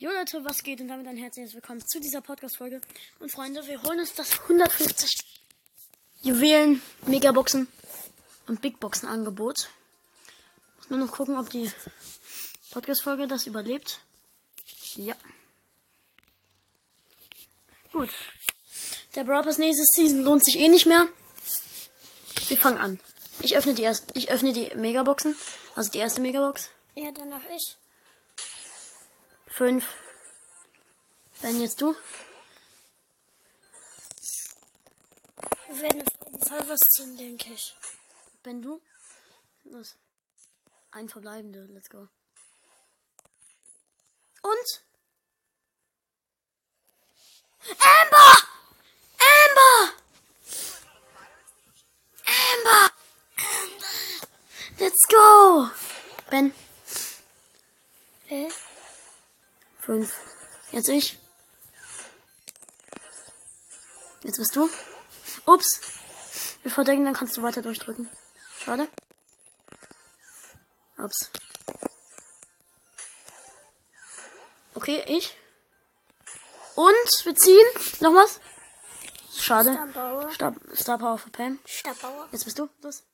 [0.00, 0.80] Jo Leute, was geht?
[0.80, 2.80] Und damit ein herzliches Willkommen zu dieser Podcast-Folge.
[3.18, 5.10] Und Freunde, wir holen uns das 150
[6.22, 7.66] Juwelen, Megaboxen
[8.46, 9.68] und Big Boxen Angebot.
[10.76, 11.68] Muss nur noch gucken, ob die
[12.70, 13.98] Podcast-Folge das überlebt.
[14.94, 15.16] Ja.
[17.90, 18.10] Gut.
[19.16, 21.08] Der Brawl Pass nächste Season lohnt sich eh nicht mehr.
[22.46, 23.00] Wir fangen an.
[23.40, 25.34] Ich öffne die erst, ich öffne die Megaboxen.
[25.74, 26.70] Also die erste Megabox.
[26.94, 27.76] Ja, danach ich.
[29.58, 29.84] Fünf.
[31.42, 31.96] Ben, jetzt du?
[35.66, 37.76] Wir werden auf jeden Fall was ziehen, denke ich.
[38.44, 38.80] Ben, du?
[39.64, 39.96] Los.
[40.92, 41.66] Ein verbleibende.
[41.72, 42.06] Let's go.
[44.42, 44.84] Und?
[47.68, 48.38] Amber!
[49.34, 49.92] Amber!
[52.26, 52.92] Amber!
[54.78, 55.68] Let's go!
[56.30, 56.54] Ben,
[58.26, 58.52] Hä?
[59.88, 60.12] Fünf.
[60.70, 61.18] Jetzt ich.
[64.22, 64.68] Jetzt bist du.
[65.46, 65.80] Ups.
[66.62, 68.10] Wir verdecken, dann kannst du weiter durchdrücken.
[68.58, 68.86] Schade.
[70.98, 71.30] Ups.
[74.74, 75.34] Okay, ich.
[76.74, 77.66] Und wir ziehen.
[78.00, 78.40] Noch was?
[79.34, 79.72] Schade.
[79.72, 80.32] Starbauer.
[80.32, 81.58] Star, Star Power für Pam.
[81.64, 82.28] Starbauer.
[82.30, 82.68] Jetzt bist du.
[82.82, 83.04] Los.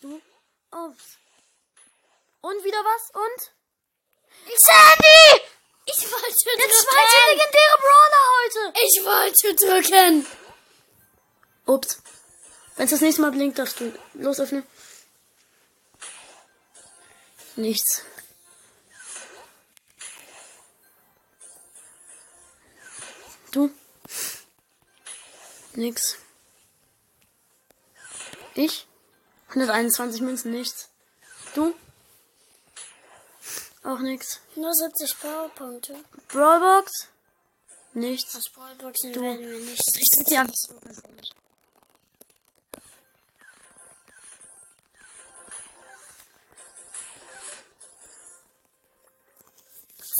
[0.00, 0.20] Du.
[0.72, 1.18] Ups.
[2.44, 3.10] Und wieder was?
[3.14, 3.52] Und?
[4.66, 5.44] Sandy!
[5.86, 8.62] Ich wollte Der zweite legendäre Brawler heute.
[8.84, 10.26] Ich wollte drücken.
[11.64, 12.02] Ups.
[12.76, 14.66] Wenn es das nächste Mal blinkt, darfst du los öffnen.
[17.56, 18.02] Nichts.
[23.52, 23.70] Du?
[25.72, 26.18] Nix.
[28.54, 28.86] Ich?
[29.48, 30.90] 121 Münzen, nichts.
[31.54, 31.74] Du?
[33.84, 34.40] Auch nix.
[34.56, 35.94] Nur 70 Powerpunkte.
[36.28, 37.08] Brawlbox?
[37.92, 38.34] Nichts.
[38.34, 39.82] Aus Brawlboxen werden wir nicht.
[39.96, 40.74] Ich sind die einfach so.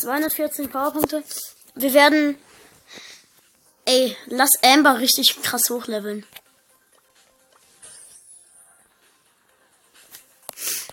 [0.02, 1.24] 214 Powerpunkte.
[1.74, 2.36] Wir werden.
[3.86, 6.26] Ey, lass Amber richtig krass hochleveln.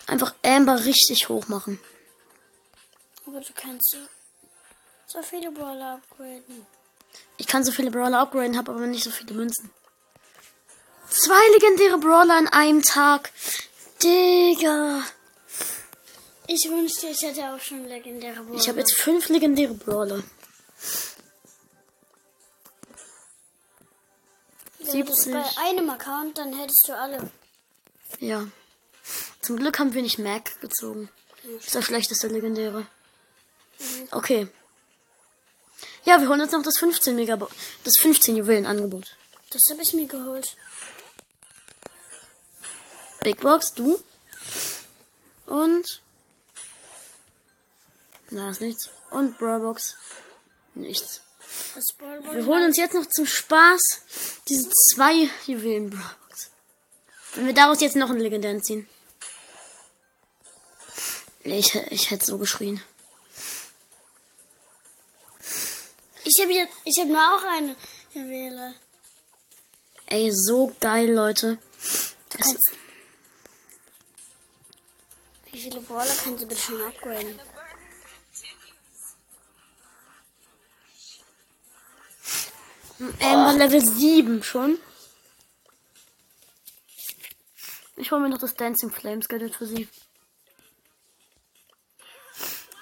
[0.06, 1.78] Einfach Amber richtig hoch machen.
[3.46, 3.98] Du kannst so,
[5.06, 6.64] so viele Brawler upgraden.
[7.38, 9.70] Ich kann so viele Brawler upgraden, habe aber nicht so viele Münzen.
[11.08, 13.32] Zwei legendäre Brawler an einem Tag.
[14.02, 15.02] Digga.
[16.46, 18.60] Ich wünschte, ich hätte auch schon legendäre Brawler.
[18.60, 20.22] Ich habe jetzt fünf legendäre Brawler.
[24.78, 25.32] Wäre das 70.
[25.32, 27.30] bei einem Account, dann hättest du alle.
[28.20, 28.46] Ja.
[29.40, 31.08] Zum Glück haben wir nicht Mac gezogen.
[31.42, 32.86] Das ist der schlechteste legendäre.
[34.10, 34.48] Okay.
[36.04, 37.48] Ja, wir holen jetzt noch das 15 Megabo
[37.84, 39.16] das 15 Juwelen Angebot.
[39.50, 40.56] Das habe ich mir geholt.
[43.22, 44.02] Big Box, du.
[45.46, 46.02] Und.
[48.30, 48.88] Na, ist nichts.
[49.10, 49.96] Und Brawlbox.
[50.74, 51.20] Nichts.
[52.32, 53.80] Wir holen uns jetzt noch zum Spaß
[54.48, 56.50] diese zwei Juwelen Brawlbox.
[57.34, 58.88] Wenn wir daraus jetzt noch einen legendären ziehen.
[61.44, 62.82] Ich, ich hätte so geschrien.
[66.34, 67.76] Ich habe ich habe nur auch eine
[68.14, 68.74] Juwele.
[70.06, 71.58] Ey, so geil, Leute.
[72.30, 72.70] Kannst.
[75.50, 77.38] Wie viele Brawler kannst du bitte schon upgraden?
[83.20, 84.78] Amber Level 7 schon.
[87.96, 89.86] Ich hole mir noch das Dancing Flames Gadget für sie.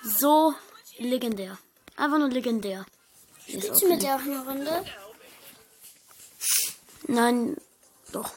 [0.04, 0.54] So
[0.98, 1.58] legendär.
[1.96, 2.86] Einfach nur legendär.
[3.50, 4.84] Spielst du mit der auch eine Runde?
[7.08, 7.56] Nein,
[8.12, 8.32] doch.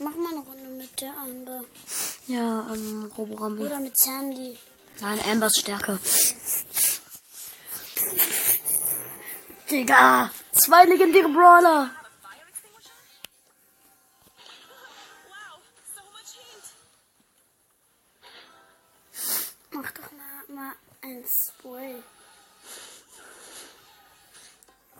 [0.00, 1.64] Mach mal eine Runde mit der Amber.
[2.26, 3.66] Ja, ähm, Roborumble.
[3.66, 4.58] Oder mit Sandy.
[5.00, 6.00] Nein, Ambers stärker.
[9.70, 10.32] Digga!
[10.50, 11.90] Zwei legendäre Brawler!
[21.06, 22.02] Ein Spray.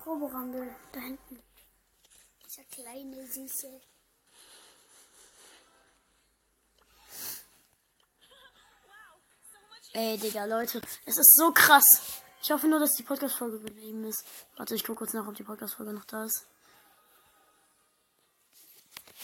[0.05, 1.43] Roborumble, da hinten.
[2.45, 3.81] Dieser kleine, süße.
[9.95, 12.21] Ey, Digga, Leute, es ist so krass.
[12.43, 14.25] Ich hoffe nur, dass die Podcast-Folge geblieben ist.
[14.57, 16.47] Warte, ich gucke kurz nach, ob die Podcast-Folge noch da ist.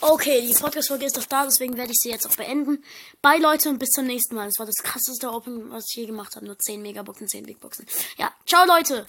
[0.04, 2.82] Okay, die Podcast-Folge ist doch da, deswegen werde ich sie jetzt auch beenden.
[3.22, 4.46] Bye, Leute, und bis zum nächsten Mal.
[4.46, 6.44] Das war das krasseste Open, was ich je gemacht habe.
[6.44, 7.87] Nur 10 Megaboxen, 10 Big Boxen.
[8.19, 9.06] Ja, ciao, Leute!